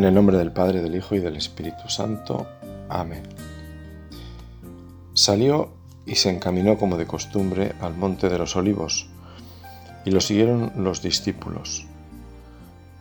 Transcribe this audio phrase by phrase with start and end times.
[0.00, 2.46] En el nombre del Padre, del Hijo y del Espíritu Santo.
[2.88, 3.22] Amén.
[5.12, 5.72] Salió
[6.06, 9.10] y se encaminó como de costumbre al monte de los olivos,
[10.06, 11.84] y lo siguieron los discípulos.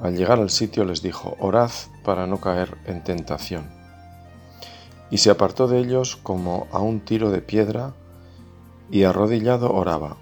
[0.02, 1.72] Al llegar al sitio les dijo, Orad
[2.04, 3.64] para no caer en tentación.
[5.10, 7.94] Y se apartó de ellos como a un tiro de piedra,
[8.92, 10.18] y arrodillado oraba,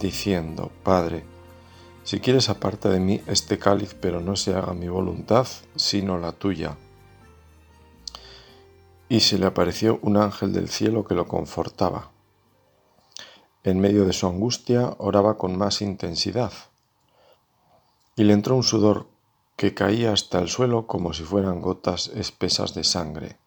[0.00, 1.24] diciendo, Padre,
[2.04, 6.32] si quieres aparta de mí este cáliz, pero no se haga mi voluntad, sino la
[6.32, 6.76] tuya.
[9.08, 12.10] Y se le apareció un ángel del cielo que lo confortaba.
[13.62, 16.52] En medio de su angustia oraba con más intensidad.
[18.16, 19.06] Y le entró un sudor
[19.56, 23.38] que caía hasta el suelo como si fueran gotas espesas de sangre.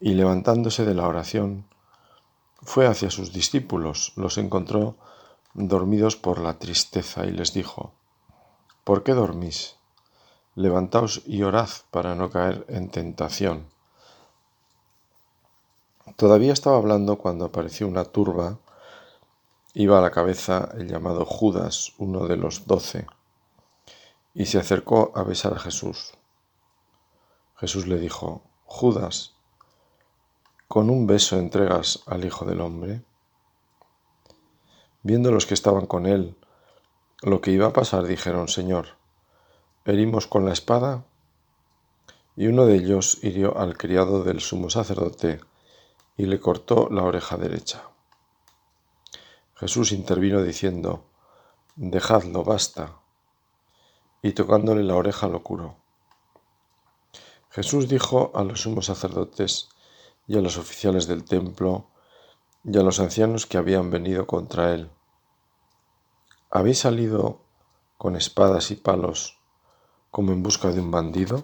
[0.00, 1.66] Y levantándose de la oración,
[2.62, 4.96] fue hacia sus discípulos, los encontró
[5.54, 7.92] dormidos por la tristeza, y les dijo,
[8.84, 9.76] ¿Por qué dormís?
[10.56, 13.66] Levantaos y orad para no caer en tentación.
[16.16, 18.58] Todavía estaba hablando cuando apareció una turba.
[19.72, 23.06] Iba a la cabeza el llamado Judas, uno de los doce,
[24.34, 26.12] y se acercó a besar a Jesús.
[27.56, 29.34] Jesús le dijo, Judas,
[30.68, 33.02] ¿con un beso entregas al Hijo del Hombre?
[35.04, 36.34] Viendo los que estaban con él
[37.20, 38.96] lo que iba a pasar, dijeron, Señor,
[39.84, 41.04] ¿herimos con la espada?
[42.36, 45.40] Y uno de ellos hirió al criado del sumo sacerdote
[46.16, 47.82] y le cortó la oreja derecha.
[49.56, 51.04] Jesús intervino diciendo,
[51.76, 52.96] Dejadlo, basta.
[54.22, 55.76] Y tocándole la oreja lo curó.
[57.50, 59.68] Jesús dijo a los sumos sacerdotes
[60.26, 61.90] y a los oficiales del templo
[62.64, 64.90] y a los ancianos que habían venido contra él,
[66.54, 67.40] ¿Habéis salido
[67.98, 69.40] con espadas y palos
[70.12, 71.42] como en busca de un bandido?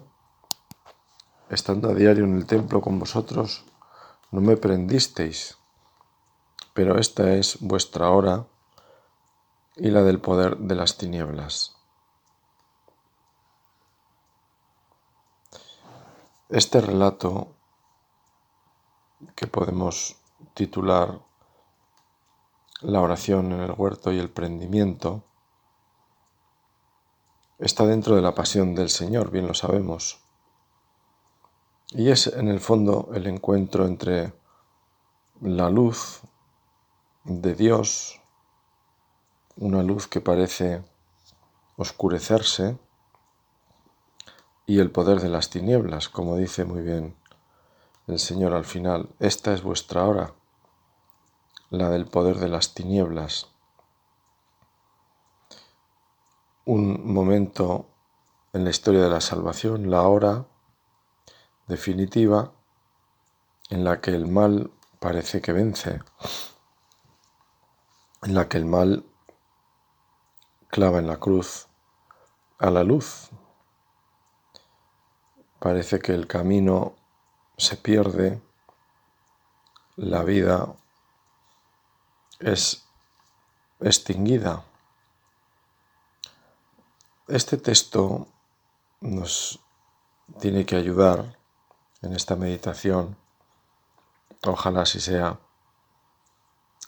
[1.49, 3.65] Estando a diario en el templo con vosotros,
[4.31, 5.59] no me prendisteis,
[6.75, 8.47] pero esta es vuestra hora
[9.75, 11.75] y la del poder de las tinieblas.
[16.51, 17.49] Este relato
[19.35, 20.20] que podemos
[20.55, 21.21] titular
[22.83, 25.23] la oración en el huerto y el prendimiento
[27.59, 30.21] está dentro de la pasión del Señor, bien lo sabemos.
[31.91, 34.33] Y es en el fondo el encuentro entre
[35.43, 36.21] la luz
[37.25, 38.21] de Dios,
[39.57, 40.83] una luz que parece
[41.77, 42.79] oscurecerse,
[44.67, 47.17] y el poder de las tinieblas, como dice muy bien
[48.07, 50.33] el Señor al final, esta es vuestra hora
[51.71, 53.47] la del poder de las tinieblas.
[56.65, 57.87] Un momento
[58.53, 60.47] en la historia de la salvación, la hora
[61.69, 62.53] definitiva
[63.71, 66.01] en la que el mal parece que vence,
[68.23, 69.05] en la que el mal
[70.69, 71.69] clava en la cruz
[72.59, 73.31] a la luz.
[75.61, 76.97] Parece que el camino
[77.57, 78.43] se pierde,
[79.97, 80.75] la vida
[82.41, 82.85] es
[83.81, 84.65] extinguida.
[87.29, 88.27] Este texto
[89.01, 89.61] nos
[90.41, 91.39] tiene que ayudar
[92.03, 93.17] en esta meditación,
[94.45, 95.39] ojalá así sea,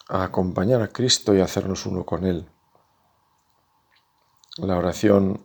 [0.09, 2.49] a acompañar a Cristo y hacernos uno con Él.
[4.57, 5.45] La oración,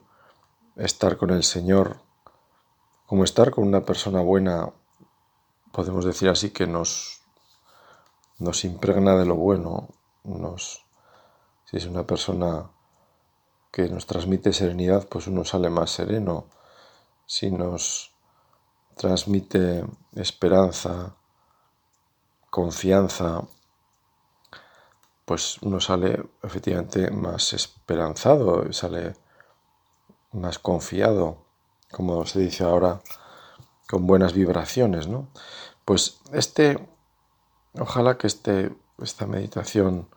[0.76, 2.00] estar con el Señor,
[3.06, 4.74] como estar con una persona buena,
[5.72, 7.17] podemos decir así que nos,
[8.40, 9.90] nos impregna de lo bueno,
[11.66, 12.70] si es una persona
[13.72, 16.48] que nos transmite serenidad, pues uno sale más sereno.
[17.26, 18.16] Si nos
[18.96, 19.86] transmite
[20.16, 21.16] esperanza,
[22.50, 23.44] confianza,
[25.26, 29.14] pues uno sale efectivamente más esperanzado, sale
[30.32, 31.46] más confiado,
[31.92, 33.02] como se dice ahora,
[33.90, 35.28] con buenas vibraciones, ¿no?
[35.86, 36.88] Pues este,
[37.80, 40.08] ojalá que este, esta meditación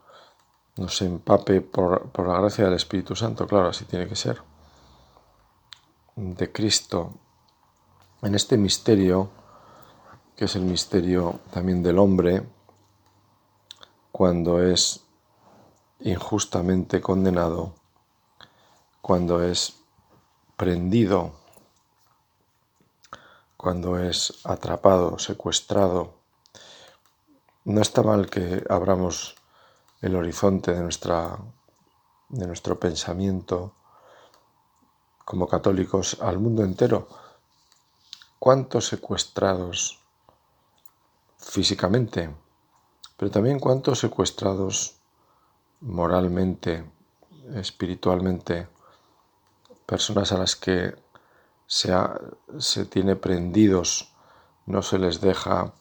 [0.76, 4.42] nos empape por, por la gracia del Espíritu Santo, claro, así tiene que ser,
[6.16, 7.14] de Cristo,
[8.22, 9.30] en este misterio,
[10.36, 12.42] que es el misterio también del hombre,
[14.12, 15.04] cuando es
[16.00, 17.74] injustamente condenado,
[19.00, 19.76] cuando es
[20.56, 21.32] prendido,
[23.56, 26.19] cuando es atrapado, secuestrado.
[27.64, 29.36] No está mal que abramos
[30.00, 31.38] el horizonte de, nuestra,
[32.28, 33.74] de nuestro pensamiento
[35.24, 37.08] como católicos al mundo entero.
[38.38, 40.00] ¿Cuántos secuestrados
[41.40, 42.34] físicamente,
[43.16, 44.96] pero también cuántos secuestrados
[45.80, 46.84] moralmente,
[47.54, 48.68] espiritualmente,
[49.86, 50.94] personas a las que
[51.66, 51.92] se,
[52.58, 54.12] se tiene prendidos,
[54.66, 55.72] no se les deja,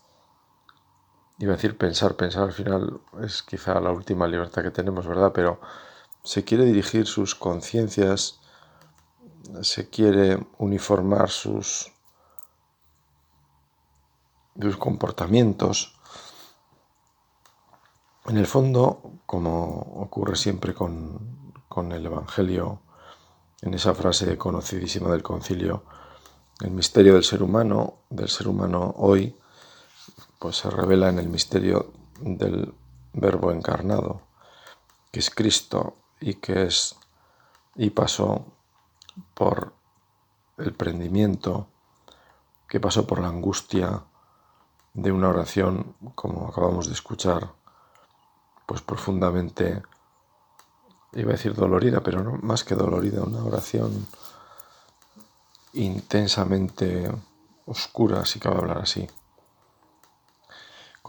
[1.39, 5.31] iba a decir pensar, pensar al final es quizá la última libertad que tenemos, ¿verdad?
[5.33, 5.59] Pero
[6.24, 8.41] se quiere dirigir sus conciencias,
[9.62, 11.91] se quiere uniformar sus,
[14.59, 15.95] sus comportamientos.
[18.25, 22.81] En el fondo, como ocurre siempre con, con el Evangelio,
[23.62, 25.83] en esa frase conocidísima del concilio,
[26.62, 29.38] el misterio del ser humano, del ser humano hoy,
[30.39, 31.91] pues se revela en el misterio
[32.21, 32.74] del
[33.13, 34.21] verbo encarnado,
[35.12, 36.95] que es Cristo y que es
[37.75, 38.45] y pasó
[39.33, 39.74] por
[40.57, 41.68] el prendimiento,
[42.68, 44.03] que pasó por la angustia
[44.94, 47.53] de una oración, como acabamos de escuchar,
[48.65, 49.81] pues profundamente
[51.13, 54.07] iba a decir dolorida, pero no más que dolorida, una oración
[55.74, 57.09] intensamente
[57.65, 59.07] oscura, si cabe hablar así.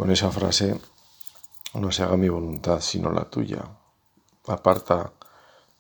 [0.01, 0.81] Con esa frase,
[1.75, 3.63] no se haga mi voluntad sino la tuya.
[4.47, 5.13] Aparta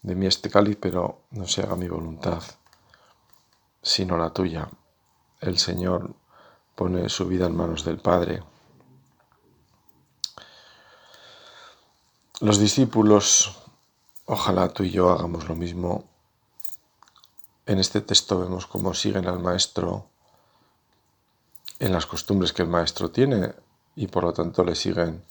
[0.03, 2.43] de mí este cáliz, pero no se haga mi voluntad
[3.81, 4.69] sino la tuya.
[5.41, 6.15] El Señor
[6.75, 8.43] pone su vida en manos del Padre.
[12.41, 13.57] Los discípulos
[14.27, 16.05] Ojalá tú y yo hagamos lo mismo.
[17.65, 20.11] En este texto vemos cómo siguen al maestro
[21.79, 23.55] en las costumbres que el maestro tiene
[24.01, 25.23] y por lo tanto le siguen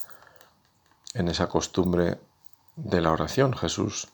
[1.16, 2.20] en esa costumbre
[2.76, 3.56] de la oración.
[3.56, 4.10] Jesús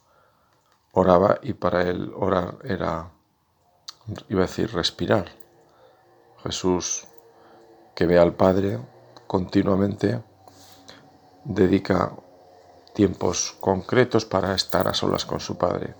[0.93, 3.11] oraba y para él orar era,
[4.29, 5.25] iba a decir, respirar.
[6.41, 7.05] Jesús
[7.93, 8.79] que ve al Padre
[9.27, 10.23] continuamente
[11.43, 12.13] dedica
[12.93, 15.95] tiempos concretos para estar a solas con su Padre.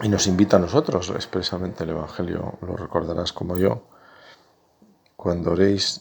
[0.00, 3.82] Y nos invita a nosotros, expresamente el Evangelio, lo recordarás como yo,
[5.14, 6.00] cuando oréis,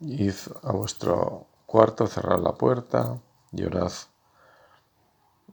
[0.00, 3.18] id a vuestro cuarto, cerrad la puerta
[3.52, 4.08] y.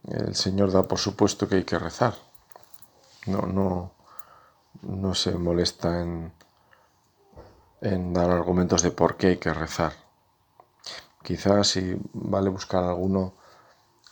[0.04, 2.14] El Señor da por supuesto que hay que rezar.
[3.26, 3.92] No, no,
[4.82, 6.32] no se molesta en,
[8.12, 9.92] dar argumentos de por qué hay que rezar
[11.22, 13.34] Quizás si vale buscar alguno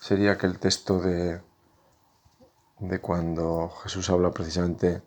[0.00, 1.40] sería que el texto de,
[2.78, 5.02] de cuando Jesús habla precisamente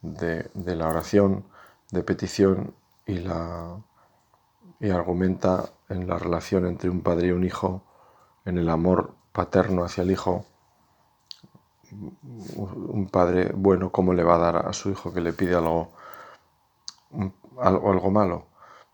[0.00, 1.44] de, la oración,
[1.90, 2.74] de petición
[3.06, 3.76] y, la,
[4.84, 7.82] y argumenta en la relación entre un padre y un hijo,
[8.44, 10.44] en el amor paterno hacia el hijo,
[11.90, 15.92] un padre bueno, ¿cómo le va a dar a su hijo que le pide algo,
[17.58, 18.46] algo, algo malo?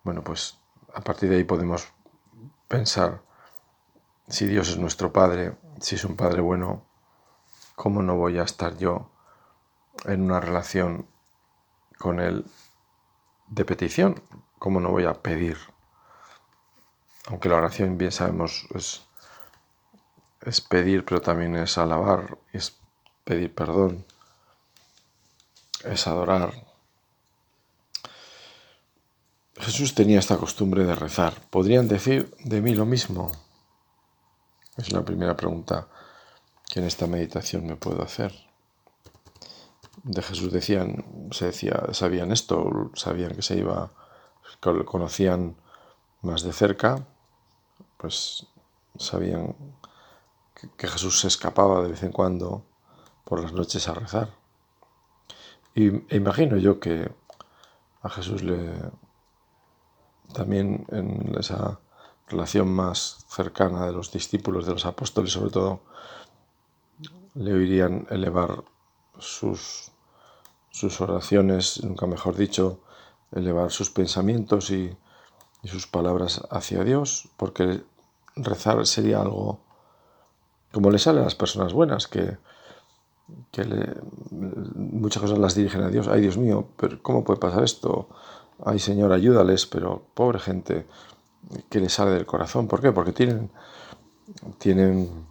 [0.04, 0.60] Bueno, pues
[0.94, 1.88] a partir de ahí podemos
[2.68, 3.22] pensar,
[4.28, 6.84] si Dios es nuestro Padre, si es un Padre bueno,
[7.74, 9.10] ¿cómo no voy a estar yo
[10.04, 11.08] en una relación
[11.98, 12.46] con Él
[13.48, 14.22] de petición?
[14.60, 15.56] ¿Cómo no voy a pedir?
[17.30, 19.02] Aunque la oración, bien sabemos, es,
[20.42, 22.76] es pedir, pero también es alabar, es
[23.24, 24.04] pedir perdón,
[25.84, 26.52] es adorar,
[29.60, 31.34] Jesús tenía esta costumbre de rezar.
[31.50, 33.30] ¿Podrían decir de mí lo mismo?
[34.78, 35.88] Es la primera pregunta
[36.66, 38.32] que en esta meditación me puedo hacer.
[40.02, 43.92] De Jesús decían, se decía, sabían esto, sabían que se iba,
[44.60, 45.56] conocían
[46.22, 47.06] más de cerca,
[47.96, 48.46] pues
[48.98, 49.54] sabían
[50.76, 52.64] que, Jesús se escapaba de vez en cuando
[53.24, 54.30] por las noches a rezar.
[55.74, 57.10] Y e imagino yo que
[58.02, 58.72] a Jesús le,
[60.32, 61.80] también en esa
[62.28, 65.80] relación más cercana de los discípulos de los apóstoles, sobre todo,
[67.34, 68.64] le oirían elevar
[69.18, 69.92] sus,
[70.70, 72.80] sus oraciones, nunca mejor dicho,
[73.32, 74.96] elevar sus pensamientos y,
[75.68, 77.82] sus palabras hacia Dios, porque
[78.36, 79.60] rezar sería algo
[80.72, 82.38] como le sale a las personas buenas, que,
[83.50, 83.64] que
[84.30, 86.06] muchas cosas las dirigen a Dios.
[86.08, 88.08] Ay, Dios mío, pero ¿cómo puede pasar esto?
[88.64, 90.86] ay Señor, ayúdales, pero pobre gente
[91.68, 92.68] que les sale del corazón.
[92.68, 92.92] ¿Por qué?
[92.92, 93.50] Porque tienen,
[94.58, 95.26] tienen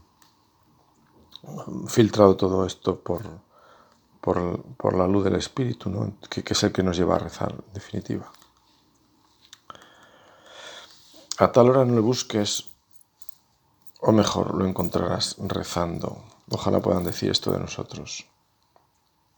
[1.88, 3.22] filtrado todo esto por,
[4.22, 6.14] por, la luz del Espíritu, ¿no?
[6.30, 8.32] que, que es el que nos lleva a rezar, en definitiva.
[11.40, 12.66] A tal hora no le busques,
[14.02, 16.22] o mejor, lo encontrarás rezando.
[16.52, 18.28] Ojalá puedan decir esto de nosotros.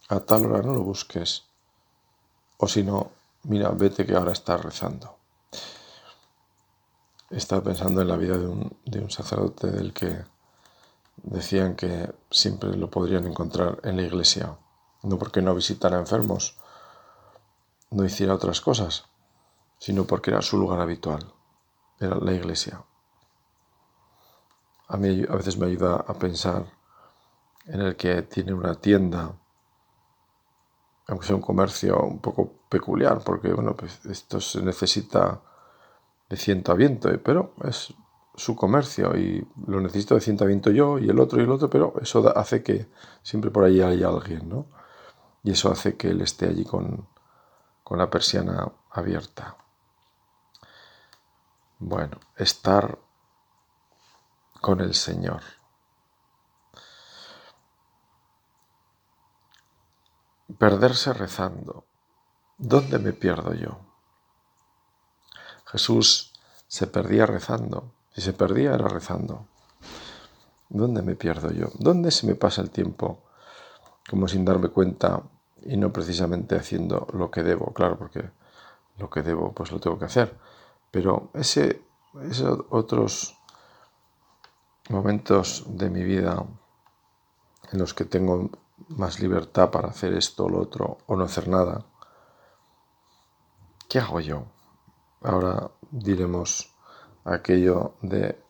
[0.08, 1.44] a tal hora no lo busques,
[2.58, 3.12] o si no,
[3.44, 5.14] mira, vete que ahora estás rezando.
[7.30, 10.24] Estaba pensando en la vida de un, de un sacerdote del que
[11.22, 14.58] decían que siempre lo podrían encontrar en la iglesia,
[15.04, 16.56] no porque no visitara enfermos,
[17.90, 19.04] no hiciera otras cosas,
[19.78, 21.32] sino porque era su lugar habitual,
[22.00, 22.82] era la iglesia.
[24.88, 26.66] A mí a veces me ayuda a pensar
[27.66, 29.32] en el que tiene una tienda,
[31.06, 35.40] aunque sea un comercio un poco peculiar, porque bueno, pues esto se necesita
[36.28, 37.18] de ciento a viento, ¿eh?
[37.18, 37.94] pero es
[38.34, 41.50] su comercio y lo necesito de ciento a viento yo y el otro y el
[41.50, 42.86] otro, pero eso hace que
[43.22, 44.66] siempre por ahí haya alguien, ¿no?
[45.44, 47.06] Y eso hace que él esté allí con,
[47.82, 49.56] con la persiana abierta.
[51.84, 52.96] Bueno, estar
[54.60, 55.42] con el Señor.
[60.56, 61.84] Perderse rezando.
[62.56, 63.80] ¿Dónde me pierdo yo?
[65.66, 66.32] Jesús
[66.68, 67.92] se perdía rezando.
[68.12, 69.48] Si se perdía era rezando.
[70.68, 71.66] ¿Dónde me pierdo yo?
[71.80, 73.24] ¿Dónde se me pasa el tiempo
[74.08, 75.20] como sin darme cuenta
[75.62, 77.72] y no precisamente haciendo lo que debo?
[77.74, 78.30] Claro, porque
[78.98, 80.38] lo que debo pues lo tengo que hacer.
[80.92, 81.82] Pero ese,
[82.30, 83.36] esos otros
[84.90, 86.44] momentos de mi vida
[87.72, 88.50] en los que tengo
[88.88, 91.86] más libertad para hacer esto o lo otro o no hacer nada,
[93.88, 94.44] ¿qué hago yo?
[95.22, 96.74] Ahora diremos
[97.24, 98.40] aquello de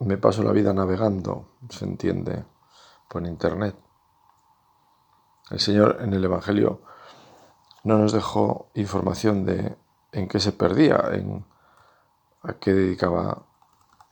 [0.00, 2.44] me paso la vida navegando, se entiende,
[3.08, 3.76] por internet.
[5.50, 6.80] El Señor en el Evangelio
[7.84, 9.76] no nos dejó información de
[10.12, 11.44] en qué se perdía, en
[12.42, 13.44] a qué dedicaba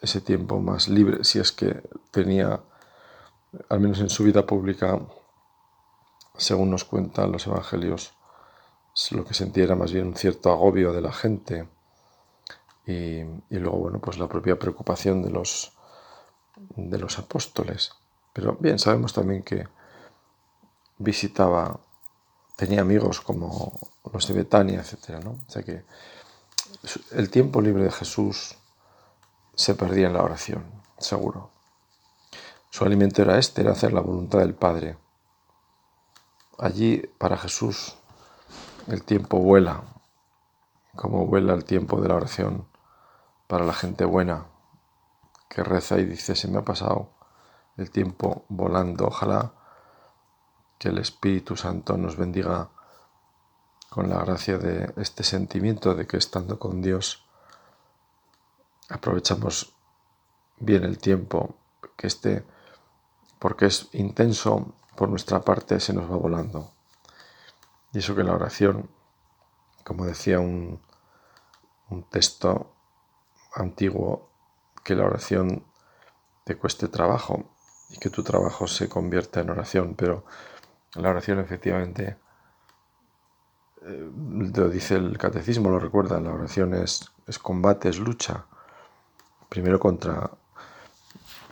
[0.00, 2.60] ese tiempo más libre, si es que tenía,
[3.68, 4.98] al menos en su vida pública,
[6.36, 8.14] según nos cuentan los evangelios,
[9.10, 11.68] lo que sentía era más bien un cierto agobio de la gente
[12.86, 15.72] y, luego, bueno, pues la propia preocupación de los,
[16.76, 17.92] de los apóstoles.
[18.32, 19.68] Pero bien, sabemos también que
[20.98, 21.78] visitaba,
[22.56, 23.72] tenía amigos como
[24.12, 25.22] los de Betania, etc.
[25.24, 25.38] ¿no?
[25.46, 25.84] O sea que
[27.12, 28.56] el tiempo libre de Jesús
[29.54, 30.64] se perdía en la oración,
[30.98, 31.50] seguro.
[32.70, 34.96] Su alimento era este, era hacer la voluntad del Padre.
[36.58, 37.96] Allí, para Jesús,
[38.86, 39.82] el tiempo vuela,
[40.96, 42.66] como vuela el tiempo de la oración
[43.46, 44.46] para la gente buena,
[45.48, 47.10] que reza y dice, se me ha pasado
[47.76, 49.08] el tiempo volando.
[49.08, 49.52] Ojalá
[50.78, 52.70] que el Espíritu Santo nos bendiga
[53.90, 57.26] con la gracia de este sentimiento de que estando con Dios
[58.88, 59.74] aprovechamos
[60.58, 61.56] bien el tiempo,
[61.96, 62.44] que esté,
[63.38, 66.72] porque es intenso por nuestra parte, se nos va volando.
[67.92, 68.88] Y eso que la oración,
[69.84, 70.80] como decía un,
[71.88, 72.72] un texto
[73.54, 74.30] antiguo,
[74.84, 75.64] que la oración
[76.44, 77.50] te cueste trabajo
[77.90, 80.24] y que tu trabajo se convierta en oración, pero
[80.94, 82.16] la oración efectivamente,
[83.82, 84.10] eh,
[84.54, 88.44] lo dice el catecismo, lo recuerda, la oración es, es combate, es lucha,
[89.48, 90.30] primero contra,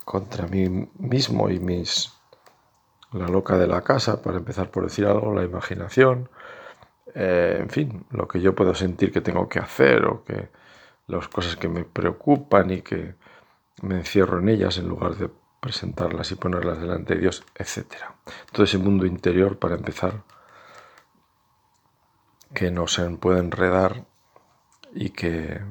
[0.05, 2.13] contra mí mismo y mis
[3.13, 6.29] la loca de la casa, para empezar por decir algo, la imaginación,
[7.15, 10.49] eh, en fin, lo que yo puedo sentir que tengo que hacer o que
[11.07, 13.15] las cosas que me preocupan y que
[13.81, 17.87] me encierro en ellas en lugar de presentarlas y ponerlas delante de Dios, etc.
[18.51, 20.23] Todo ese mundo interior, para empezar,
[22.53, 24.05] que no se puede enredar
[24.93, 25.61] y que,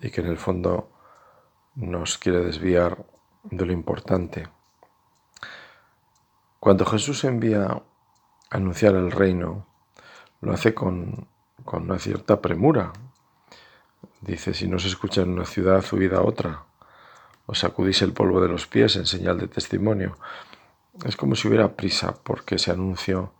[0.00, 0.90] y que en el fondo
[1.74, 3.04] nos quiere desviar
[3.44, 4.48] de lo importante.
[6.58, 7.82] Cuando Jesús envía a
[8.50, 9.66] anunciar el reino,
[10.40, 11.26] lo hace con,
[11.64, 12.92] con una cierta premura.
[14.20, 16.64] Dice, si no se escucha en una ciudad, huida a otra.
[17.46, 20.18] O sacudís el polvo de los pies en señal de testimonio.
[21.04, 23.32] Es como si hubiera prisa porque ese anuncio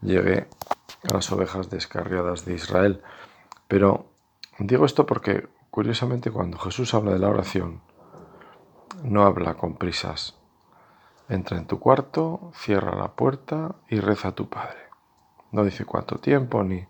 [0.00, 0.48] llegue
[1.08, 3.02] a las ovejas descarriadas de Israel.
[3.68, 4.06] Pero
[4.58, 7.80] digo esto porque Curiosamente, cuando Jesús habla de la oración,
[9.04, 10.34] no habla con prisas.
[11.30, 14.76] Entra en tu cuarto, cierra la puerta y reza a tu Padre.
[15.50, 16.86] No dice cuánto tiempo ni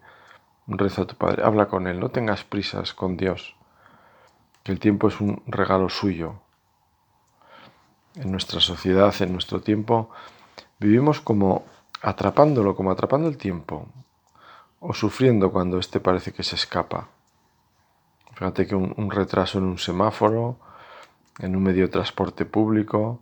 [0.66, 1.44] reza a tu Padre.
[1.44, 2.00] Habla con Él.
[2.00, 3.54] No tengas prisas con Dios,
[4.64, 6.40] que el tiempo es un regalo suyo.
[8.16, 10.10] En nuestra sociedad, en nuestro tiempo,
[10.80, 11.66] vivimos como
[12.02, 13.86] atrapándolo, como atrapando el tiempo,
[14.82, 17.08] o sufriendo cuando éste parece que se escapa.
[18.34, 20.56] Fíjate que un, retraso en un semáforo,
[21.38, 23.20] en un medio de transporte público,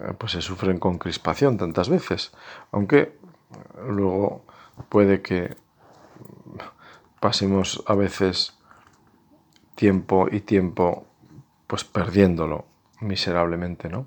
[0.00, 2.32] eh, pues se sufren con crispación tantas veces.
[2.72, 3.18] Aunque
[3.86, 4.42] luego
[4.88, 5.54] puede que
[7.20, 8.56] pasemos a veces
[9.74, 11.04] tiempo y tiempo
[11.66, 12.64] pues perdiéndolo
[13.00, 14.06] miserablemente, ¿no?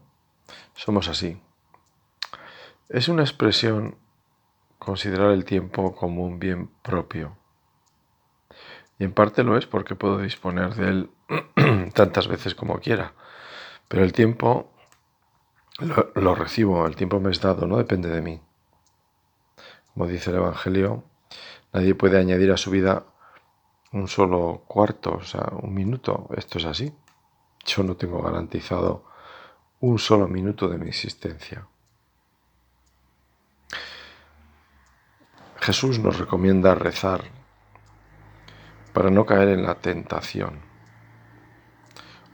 [0.73, 1.39] Somos así.
[2.89, 4.00] Es una expresión
[4.81, 7.37] considerar el tiempo como un bien propio.
[8.97, 11.11] Y en parte lo es porque puedo disponer de él
[11.93, 13.13] tantas veces como quiera.
[13.87, 14.71] Pero el tiempo
[16.15, 18.41] lo, recibo, el tiempo me es dado, no depende de mí.
[19.93, 21.03] Como dice el Evangelio,
[21.73, 23.05] nadie puede añadir a su vida
[23.91, 26.27] un solo cuarto, o sea, un minuto.
[26.35, 26.91] Esto es así.
[27.65, 29.03] Yo no tengo garantizado
[29.79, 31.67] un solo minuto de mi existencia.
[35.61, 37.21] Jesús nos recomienda rezar
[38.93, 40.59] para no caer en la tentación.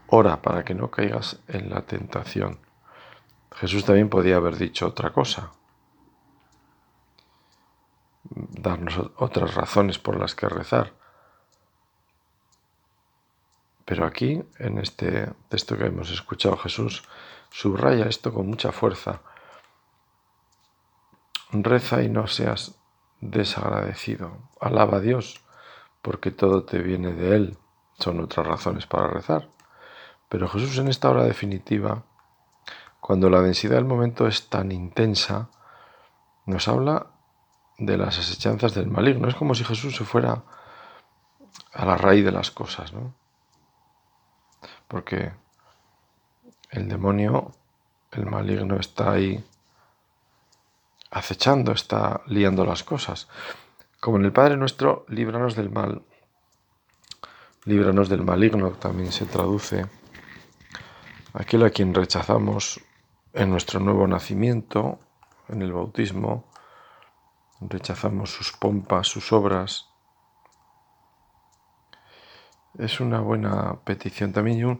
[0.07, 2.61] Ora para que no caigas en la tentación.
[3.51, 5.51] Jesús también podía haber dicho otra cosa,
[8.23, 10.93] darnos otras razones por las que rezar.
[13.83, 17.03] Pero aquí, en este texto que hemos escuchado, Jesús
[17.49, 19.21] subraya esto con mucha fuerza.
[21.51, 22.77] Reza y no seas
[23.21, 24.37] desagradecido.
[24.59, 25.41] Alaba a Dios,
[26.01, 27.57] porque todo te viene de Él.
[27.99, 29.49] Son otras razones para rezar.
[30.29, 32.03] Pero Jesús en esta hora definitiva,
[32.99, 35.49] cuando la densidad del momento es tan intensa,
[36.45, 37.07] nos habla
[37.77, 39.27] de las asechanzas del maligno.
[39.27, 40.43] Es como si Jesús se fuera
[41.73, 43.13] a la raíz de las cosas, ¿no?
[44.87, 45.31] Porque
[46.71, 47.51] el demonio,
[48.11, 49.43] el maligno está ahí
[51.11, 53.27] acechando, está liando las cosas.
[53.99, 56.03] Como en el Padre nuestro, líbranos del mal.
[57.65, 59.85] Líbranos del maligno, también se traduce.
[61.33, 62.81] Aquel a quien rechazamos
[63.33, 64.99] en nuestro nuevo nacimiento,
[65.49, 66.49] en el bautismo,
[67.61, 69.89] rechazamos sus pompas, sus obras.
[72.77, 74.79] Es una buena petición también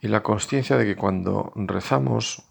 [0.00, 2.42] y la conciencia de que cuando rezamos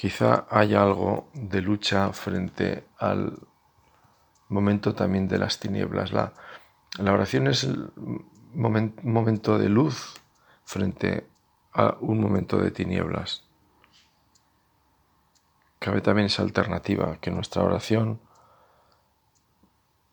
[0.00, 3.38] quizá haya algo de lucha frente al
[4.48, 6.10] momento también de las tinieblas.
[6.10, 6.32] La,
[7.12, 7.92] oración es el
[8.54, 10.14] momento de luz
[10.64, 11.26] frente
[11.74, 13.44] a un momento de tinieblas.
[15.78, 18.22] Cabe también esa alternativa, que nuestra oración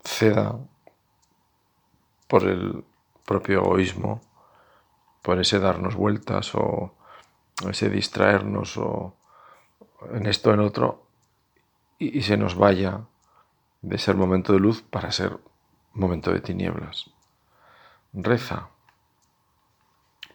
[0.04, 0.60] ceda
[2.28, 2.84] por el
[3.26, 4.19] propio egoísmo,
[5.21, 6.93] por ese darnos vueltas o
[7.69, 9.16] ese distraernos o
[10.13, 11.08] en esto, en otro,
[12.00, 13.02] y, se nos vaya
[13.82, 15.38] de ser momento de luz para ser
[15.93, 17.10] momento de tinieblas.
[18.13, 18.70] Reza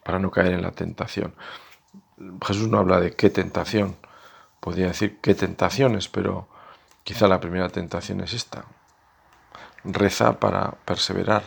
[0.03, 1.33] para no caer en la tentación.
[2.45, 3.95] Jesús no habla de qué tentación,
[4.59, 6.47] podría decir qué tentaciones, pero
[7.03, 8.65] quizá la primera tentación es esta.
[9.85, 11.43] Reza para perseverar,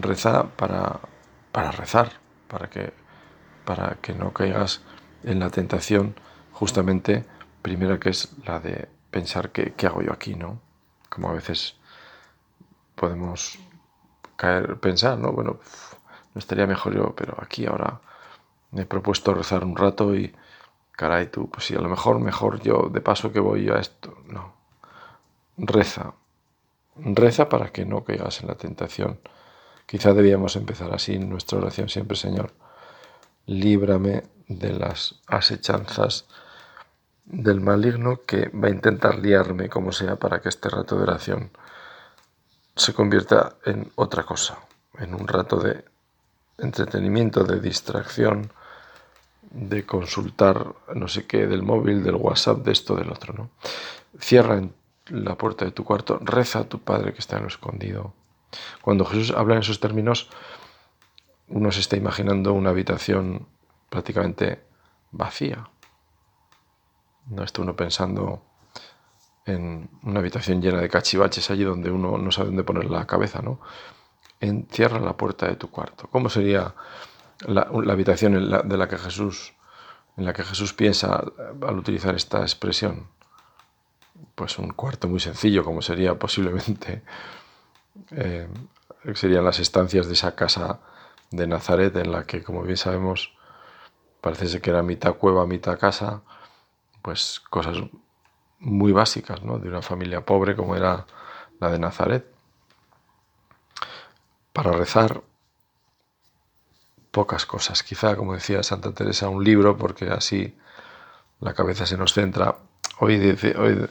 [0.00, 1.00] reza para,
[1.52, 2.12] para rezar,
[2.48, 2.92] para que,
[3.64, 4.82] para que no caigas
[5.22, 6.14] en la tentación
[6.58, 7.24] justamente
[7.62, 10.60] primera que es la de pensar qué, qué hago yo aquí, ¿no?
[11.08, 11.76] Como a veces
[12.96, 13.58] podemos
[14.34, 15.30] caer, pensar, ¿no?
[15.30, 15.60] Bueno,
[16.34, 18.00] no estaría mejor yo, pero aquí ahora
[18.72, 20.34] me he propuesto rezar un rato y,
[20.90, 24.18] caray, tú, pues sí, a lo mejor, mejor yo, de paso que voy a esto,
[24.26, 24.54] no.
[25.56, 26.14] Reza,
[26.96, 29.20] reza para que no caigas en la tentación.
[29.86, 32.52] Quizá debíamos empezar así nuestra oración siempre, Señor.
[33.46, 36.26] Líbrame de las asechanzas
[37.30, 41.50] del maligno que va a intentar liarme como sea para que este rato de oración
[42.74, 44.58] se convierta en otra cosa,
[44.98, 45.84] en un rato de
[46.56, 48.50] entretenimiento, de distracción,
[49.50, 53.34] de consultar no sé qué del móvil, del WhatsApp, de esto, del otro.
[53.34, 53.50] ¿no?
[54.18, 54.74] Cierra en
[55.08, 58.14] la puerta de tu cuarto, reza a tu Padre que está en lo escondido.
[58.80, 60.30] Cuando Jesús habla en esos términos,
[61.48, 63.46] uno se está imaginando una habitación
[63.90, 64.60] prácticamente
[65.10, 65.68] vacía,
[67.30, 68.42] no está uno pensando
[69.48, 73.40] en una habitación llena de cachivaches allí donde uno no sabe dónde poner la cabeza,
[73.40, 73.60] ¿no?
[74.40, 76.08] Encierra la puerta de tu cuarto.
[76.10, 76.74] ¿Cómo sería
[77.46, 79.54] la, habitación de la que Jesús,
[80.16, 81.24] en la que Jesús piensa
[81.62, 83.08] al utilizar esta expresión?
[84.34, 87.02] Pues un cuarto muy sencillo, como sería posiblemente
[88.10, 88.48] eh,
[89.14, 90.80] serían las estancias de esa casa
[91.30, 93.32] de Nazaret, en la que, como bien sabemos,
[94.20, 96.22] parece que era mitad cueva, mitad casa
[97.08, 97.78] pues cosas
[98.58, 99.58] muy básicas, ¿no?
[99.58, 101.06] De una familia pobre como era
[101.58, 102.26] la de Nazaret.
[104.52, 105.22] Para rezar
[107.10, 107.82] pocas cosas.
[107.82, 110.54] Quizá, como decía Santa Teresa, un libro, porque así
[111.40, 112.56] la cabeza se nos centra,
[113.00, 113.88] Hoy, dice, hoy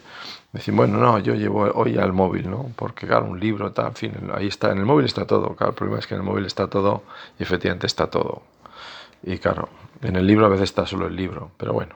[0.52, 2.72] decimos, bueno, no, yo llevo hoy al móvil, ¿no?
[2.76, 5.56] Porque claro, un libro, tal, en fin, ahí está, en el móvil está todo.
[5.56, 7.04] Claro, el problema es que en el móvil está todo
[7.40, 8.44] y efectivamente está todo.
[9.24, 9.70] Y claro,
[10.04, 11.96] en el libro a veces está solo el libro, pero bueno.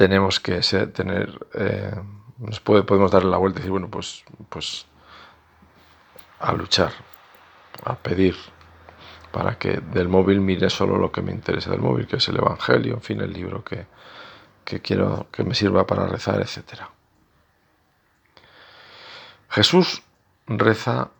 [0.00, 0.60] Tenemos que
[0.94, 1.94] tener, eh,
[2.38, 4.86] nos puede, podemos darle la vuelta y decir, bueno, pues, pues
[6.38, 6.90] a luchar,
[7.84, 8.34] a pedir,
[9.30, 12.38] para que del móvil mire solo lo que me interesa del móvil, que es el
[12.38, 13.88] Evangelio, en fin, el libro que,
[14.64, 16.84] que quiero que me sirva para rezar, etc.
[19.50, 20.02] Jesús
[20.46, 21.10] reza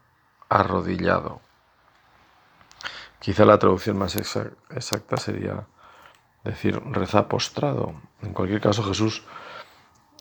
[0.48, 1.42] arrodillado.
[3.18, 5.66] Quizá la traducción más exacta sería
[6.44, 7.94] decir reza postrado.
[8.22, 9.24] En cualquier caso, Jesús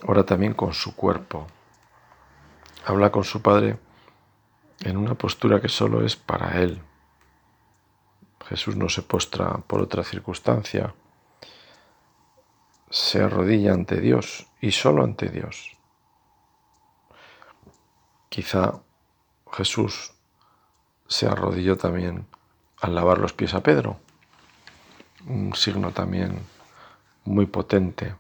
[0.06, 1.48] ora también con su cuerpo.
[2.86, 3.78] Habla con su Padre
[4.82, 6.82] en una postura que solo es para Él.
[8.48, 10.96] Jesús no se postra por otra circunstancia,
[12.90, 15.78] se arrodilla ante Dios y solo ante Dios.
[18.30, 18.80] Quizá
[19.52, 20.14] Jesús
[21.08, 22.28] se arrodilló también
[22.82, 24.00] al lavar los pies a Pedro,
[25.28, 26.46] un signo también
[27.26, 28.16] muy potente.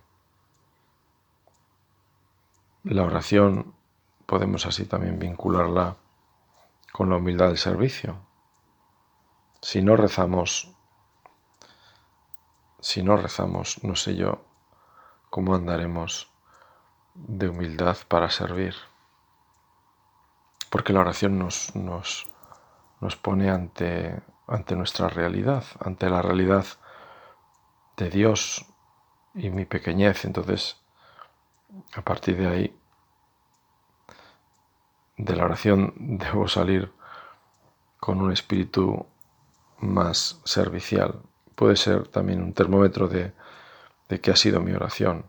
[2.83, 3.73] La oración
[4.25, 5.95] podemos así también vincularla
[6.91, 8.17] con la humildad del servicio.
[9.61, 10.71] Si no rezamos,
[12.79, 14.45] si no rezamos, no sé yo
[15.29, 16.31] cómo andaremos
[17.13, 18.75] de humildad para servir.
[20.69, 22.27] Porque la oración nos, nos,
[23.01, 26.65] nos pone ante, ante nuestra realidad, ante la realidad
[27.99, 28.65] de Dios
[29.35, 30.25] y mi pequeñez.
[30.25, 30.77] Entonces,
[31.93, 32.79] a partir de ahí,
[35.17, 36.91] de la oración debo salir
[37.99, 39.05] con un espíritu
[39.79, 41.21] más servicial.
[41.55, 43.33] Puede ser también un termómetro de,
[44.07, 45.25] de qué ha sido mi oración.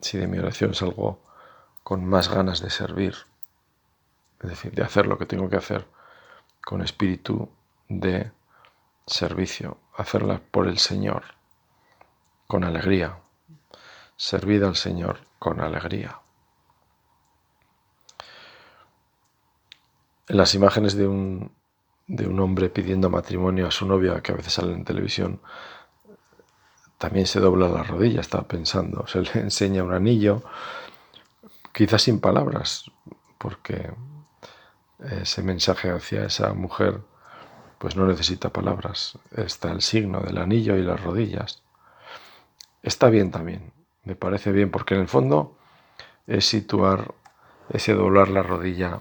[0.00, 1.20] Si de mi oración salgo
[1.84, 3.14] con más ganas de servir,
[4.40, 5.86] es decir, de hacer lo que tengo que hacer
[6.64, 7.48] con espíritu
[7.88, 8.32] de
[9.06, 11.39] servicio, hacerla por el Señor,
[12.50, 13.20] con alegría,
[14.16, 16.18] servir al Señor con alegría.
[20.26, 21.52] En las imágenes de un,
[22.08, 25.40] de un hombre pidiendo matrimonio a su novia, que a veces sale en televisión,
[26.98, 30.42] también se dobla la rodilla, está pensando, se le enseña un anillo,
[31.72, 32.90] quizás sin palabras,
[33.38, 33.92] porque
[34.98, 37.00] ese mensaje hacia esa mujer
[37.78, 41.62] pues no necesita palabras, está el signo del anillo y las rodillas.
[42.82, 43.72] Está bien también,
[44.04, 45.56] me parece bien, porque en el fondo
[46.26, 47.14] es situar
[47.68, 49.00] ese doblar la rodilla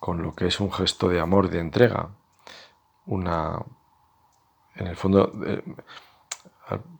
[0.00, 2.10] con lo que es un gesto de amor, de entrega.
[3.06, 3.60] Una,
[4.76, 5.62] en el fondo, eh,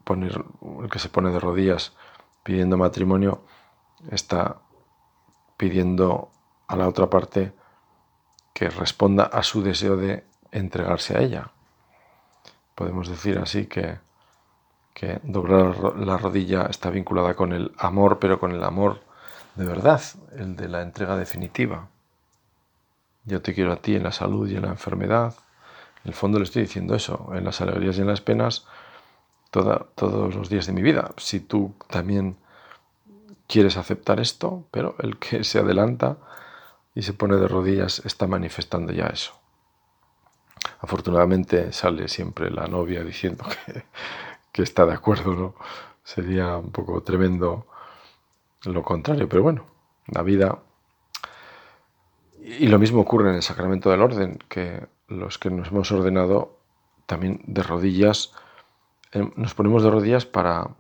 [0.05, 0.45] poner,
[0.83, 1.93] el que se pone de rodillas
[2.43, 3.43] pidiendo matrimonio,
[4.11, 4.59] está
[5.57, 6.31] pidiendo
[6.67, 7.53] a la otra parte
[8.53, 11.51] que responda a su deseo de entregarse a ella.
[12.75, 13.99] Podemos decir así que,
[14.99, 19.01] que doblar la rodilla está vinculada con el amor, pero con el amor
[19.55, 20.03] de verdad,
[20.37, 21.89] el de la entrega definitiva.
[23.25, 25.35] Yo te quiero a ti en la salud y en la enfermedad.
[26.05, 28.67] En el fondo le estoy diciendo eso, en las alegrías y en las penas,
[29.51, 31.13] todos los días de mi vida.
[31.17, 32.37] Si tú también
[33.47, 36.17] quieres aceptar esto, pero el que se adelanta
[36.95, 39.33] y se pone de rodillas está manifestando ya eso.
[40.81, 43.85] Afortunadamente sale siempre la novia diciendo que,
[44.59, 45.55] que está de acuerdo, ¿no?
[46.03, 47.69] Sería un poco tremendo
[48.65, 49.67] lo contrario, pero bueno,
[50.09, 50.59] la vida
[52.43, 56.59] y lo mismo ocurre en el sacramento del orden, que los que nos hemos ordenado
[57.07, 58.33] también de rodillas,
[59.13, 60.71] eh, nos ponemos de rodillas para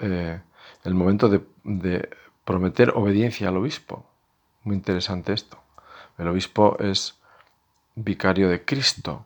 [0.00, 0.42] eh,
[0.84, 1.40] el momento de,
[2.44, 4.04] prometer obediencia al obispo.
[4.64, 5.58] Muy interesante esto.
[6.18, 7.18] El obispo es
[7.94, 9.24] vicario de Cristo.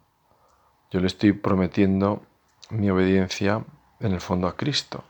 [0.93, 2.23] Yo le estoy prometiendo
[2.71, 3.65] mi obediencia
[4.01, 5.05] en el fondo a Cristo,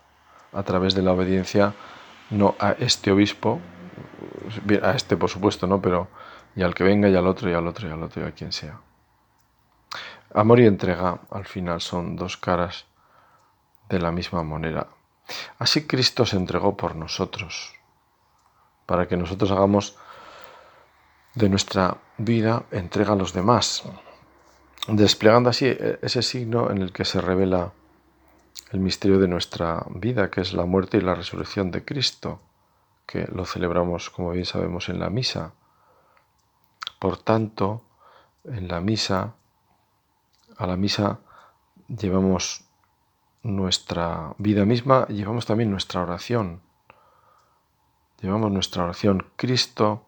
[0.52, 1.74] a través de la obediencia
[2.30, 3.60] no a este obispo,
[4.82, 6.08] a este por supuesto, no, pero
[6.56, 8.32] y al que venga y al otro y al otro y al otro y a
[8.32, 8.80] quien sea.
[10.32, 12.86] Amor y entrega al final son dos caras
[13.88, 14.88] de la misma moneda.
[15.58, 17.74] Así Cristo se entregó por nosotros,
[18.86, 19.96] para que nosotros hagamos
[21.34, 23.84] de nuestra vida entrega a los demás,
[24.88, 25.66] desplegando así
[26.02, 27.72] ese signo en el que se revela
[28.70, 32.40] el misterio de nuestra vida, que es la muerte y la resurrección de Cristo,
[33.06, 35.52] que lo celebramos, como bien sabemos, en la misa
[37.04, 37.82] por tanto,
[38.44, 39.34] en la misa,
[40.56, 41.20] a la misa
[41.86, 42.64] llevamos
[43.42, 46.62] nuestra vida misma, llevamos también nuestra oración.
[48.22, 49.26] Llevamos nuestra oración.
[49.36, 50.06] Cristo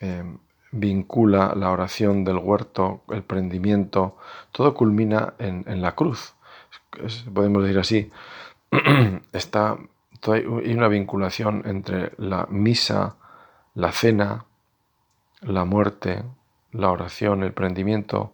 [0.00, 0.38] eh,
[0.72, 4.16] vincula la oración del huerto, el prendimiento,
[4.52, 6.34] todo culmina en, la cruz.
[7.32, 8.10] podemos decir así,
[9.32, 9.78] está,
[10.26, 13.16] hay una vinculación entre la misa,
[13.74, 14.44] la cena,
[15.42, 16.24] la muerte,
[16.72, 18.32] la oración, el prendimiento,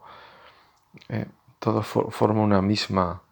[1.08, 1.26] eh,
[1.58, 3.22] todo forma una misma,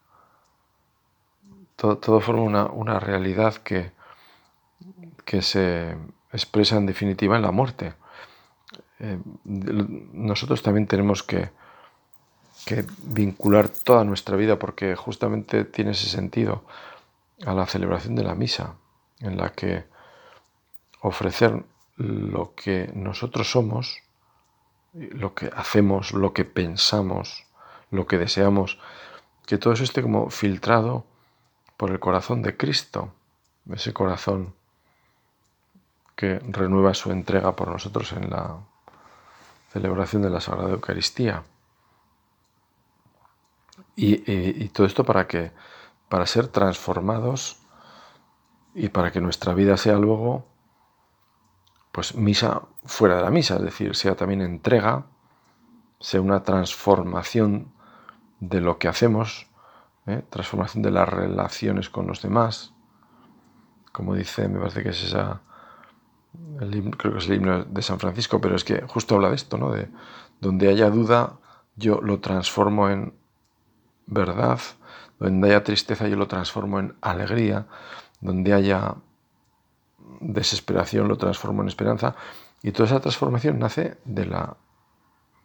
[1.76, 3.92] todo, forma una, una, realidad que,
[5.24, 5.96] que se
[6.32, 7.94] expresa en definitiva en la muerte.
[9.00, 11.50] Eh, nosotros también tenemos que,
[13.04, 16.62] vincular toda nuestra vida porque justamente tiene ese sentido
[17.46, 18.74] a la celebración de la misa,
[19.18, 19.84] en la que
[21.00, 21.64] ofrecer
[21.96, 24.02] lo que nosotros somos,
[24.92, 27.46] lo que hacemos, lo que pensamos,
[27.90, 28.78] lo que deseamos,
[29.46, 31.06] que todo eso esté como filtrado
[31.78, 33.14] por el corazón de Cristo,
[33.72, 34.54] ese corazón
[36.14, 38.58] que renueva su entrega por nosotros en la
[39.70, 41.44] celebración de la Sagrada Eucaristía.
[43.96, 45.52] Y, todo esto para que,
[46.09, 47.59] para ser transformados
[48.74, 50.46] y para que nuestra vida sea luego,
[51.92, 55.06] pues misa fuera de la misa, es decir, sea también entrega,
[55.98, 57.72] sea una transformación
[58.38, 59.48] de lo que hacemos,
[60.06, 60.22] ¿eh?
[60.30, 62.72] transformación de las relaciones con los demás,
[63.92, 65.42] como dice, me parece que es esa
[66.97, 69.59] creo que es el himno de San Francisco, pero es que justo habla de esto,
[69.59, 69.73] ¿no?
[69.73, 69.88] De
[70.40, 71.38] donde haya duda,
[71.77, 73.14] yo lo transformo en
[74.07, 74.61] verdad,
[75.19, 77.66] donde haya tristeza, yo lo transformo en alegría,
[78.21, 78.97] donde haya
[80.21, 82.14] desesperación, lo transformo en esperanza.
[82.62, 84.57] Y toda esa transformación nace de la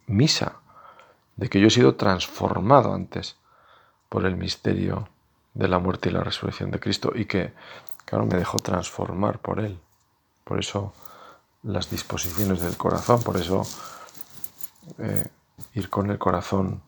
[0.06, 0.56] misa,
[1.36, 3.36] de que yo he sido transformado antes
[4.08, 5.08] por el misterio
[5.54, 7.54] de la muerte y la resurrección de Cristo y que,
[8.04, 9.80] claro, me dejó transformar por Él.
[10.46, 10.92] Por eso
[11.64, 13.62] las disposiciones del corazón, por eso
[14.98, 15.26] eh,
[15.74, 16.82] ir con el corazón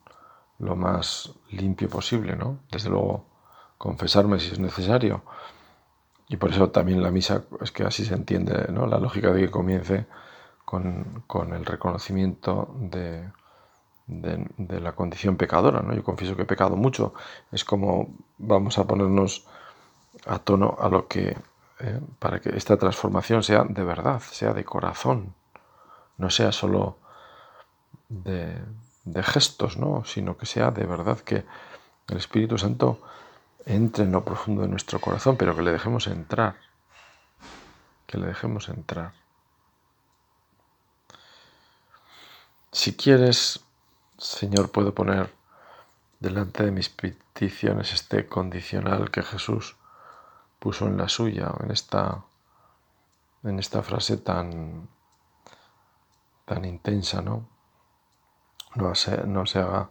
[0.60, 2.60] lo más limpio posible, ¿no?
[2.70, 3.24] Desde luego
[3.76, 5.22] confesarme si es necesario.
[6.28, 8.86] Y por eso también la misa es que así se entiende, ¿no?
[8.86, 10.06] La lógica de que comience
[10.64, 13.28] con, el reconocimiento de,
[14.06, 15.94] de, la condición pecadora, ¿no?
[15.94, 17.12] Yo confieso que he pecado mucho.
[17.50, 19.48] Es como vamos a ponernos
[20.26, 21.36] a tono a lo que
[21.80, 22.00] ¿eh?
[22.18, 25.34] para que esta transformación sea de verdad, sea de corazón,
[26.16, 26.98] no sea solo
[28.08, 28.60] de,
[29.22, 30.04] gestos, ¿no?
[30.04, 31.44] sino que sea de verdad que
[32.08, 33.00] el Espíritu Santo
[33.66, 36.56] entre en lo profundo de nuestro corazón, pero que le dejemos entrar,
[38.06, 39.12] que le dejemos entrar.
[42.72, 43.60] Si quieres,
[44.16, 45.30] Señor, puedo poner
[46.20, 49.76] delante de mis peticiones este condicional que Jesús
[50.58, 52.24] puso en la suya, en esta,
[53.44, 54.88] en esta frase tan,
[56.44, 57.48] tan intensa, ¿no?
[58.74, 59.90] No se, no se haga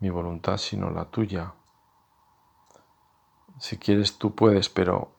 [0.00, 1.54] mi voluntad sino la tuya.
[3.58, 5.12] Si quieres tú puedes, pero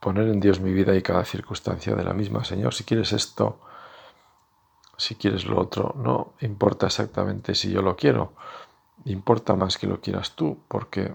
[0.00, 2.74] poner en Dios mi vida y cada circunstancia de la misma, Señor.
[2.74, 3.60] Si quieres esto,
[4.98, 8.34] si quieres lo otro, no importa exactamente si yo lo quiero,
[9.06, 11.14] importa más que lo quieras tú, porque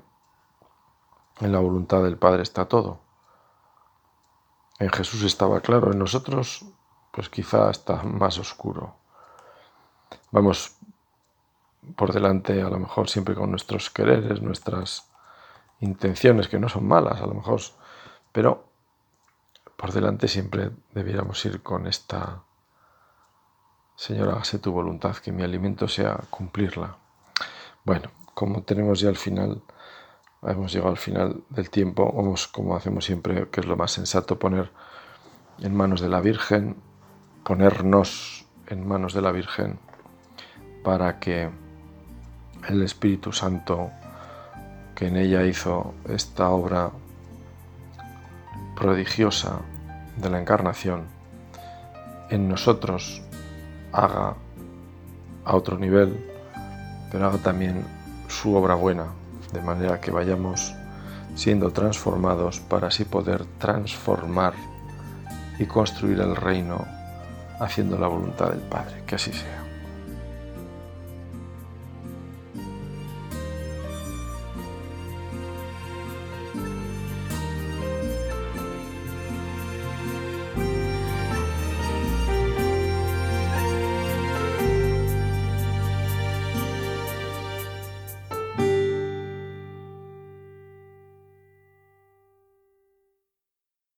[1.39, 2.99] en la voluntad del Padre está todo.
[4.79, 6.65] En Jesús estaba claro, en nosotros
[7.11, 8.95] pues quizá está más oscuro.
[10.31, 10.77] Vamos
[11.95, 15.09] por delante a lo mejor siempre con nuestros quereres, nuestras
[15.79, 17.61] intenciones que no son malas a lo mejor,
[18.31, 18.69] pero
[19.75, 22.43] por delante siempre debiéramos ir con esta
[23.99, 26.95] Señor, hágase tu voluntad, que mi alimento sea cumplirla.
[27.83, 29.61] Bueno, como tenemos ya el final
[30.47, 34.39] hemos llegado al final del tiempo, vamos como hacemos siempre, que es lo más sensato,
[34.39, 34.71] poner
[35.59, 36.77] en manos de la Virgen,
[37.43, 39.79] ponernos en manos de la Virgen
[40.83, 41.49] para que
[42.67, 43.91] el Espíritu Santo
[44.95, 46.91] que en ella hizo esta obra
[48.75, 49.61] prodigiosa
[50.17, 51.05] de la encarnación,
[52.29, 53.21] en nosotros
[53.91, 54.35] haga
[55.45, 56.25] a otro nivel,
[57.11, 57.85] pero haga también
[58.27, 59.18] su obra buena
[59.53, 60.73] de manera que vayamos
[61.35, 64.53] siendo transformados para así poder transformar
[65.57, 66.85] y construir el reino
[67.59, 69.03] haciendo la voluntad del Padre.
[69.05, 69.68] Que así sea.